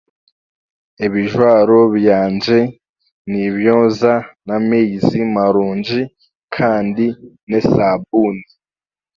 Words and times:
Ebijwaro 1.05 1.79
byangye 1.95 2.59
nimbyoza 3.29 4.13
n'amaizi 4.47 5.19
marungi 5.35 6.01
kandi 6.55 7.05
n'esaabuni 7.47 8.43